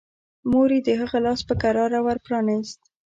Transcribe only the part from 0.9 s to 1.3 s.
هغه